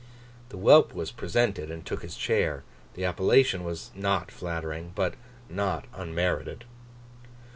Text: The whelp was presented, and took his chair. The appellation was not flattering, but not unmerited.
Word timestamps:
The 0.49 0.57
whelp 0.57 0.95
was 0.95 1.11
presented, 1.11 1.69
and 1.69 1.85
took 1.85 2.01
his 2.01 2.15
chair. 2.15 2.63
The 2.95 3.05
appellation 3.05 3.63
was 3.63 3.91
not 3.93 4.31
flattering, 4.31 4.93
but 4.95 5.13
not 5.47 5.85
unmerited. 5.93 6.65